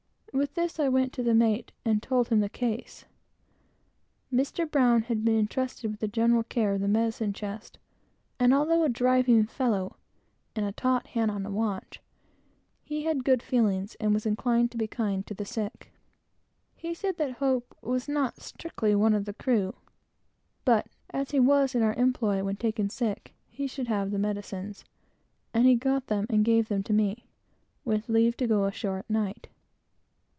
[0.33, 3.03] With this I went to the mate, and told him the case.
[4.31, 4.69] Mr.
[4.69, 7.77] Brown had been entrusted with the general care of the medicine chest,
[8.39, 9.97] and although a driving fellow,
[10.55, 11.99] and a taut hand in a watch,
[12.81, 15.91] he had good feelings, and was always inclined to be kind to the sick.
[16.77, 19.75] He said that Hope was not strictly one of the crew,
[20.63, 24.85] but as he was in our employ when taken sick, he should have the medicines;
[25.53, 27.25] and he got them and gave them to me,
[27.83, 29.49] with leave to go ashore at night.